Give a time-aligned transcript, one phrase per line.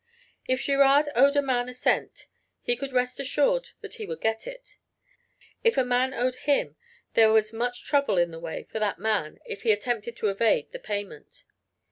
[0.47, 2.25] If Girard owed a man a cent
[2.63, 4.77] he could rest assured that he would get it;
[5.63, 6.75] if a man owed him
[7.13, 10.71] there was much trouble in the way for that man if he attempted to evade
[10.71, 11.43] the payment.